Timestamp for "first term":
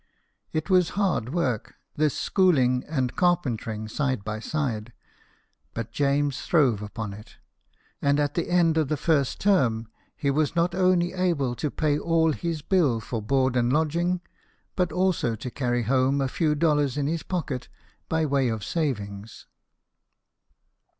8.97-9.89